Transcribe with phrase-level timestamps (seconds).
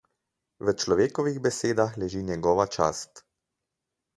[0.65, 3.25] V človekovih besedah leži njegova čast.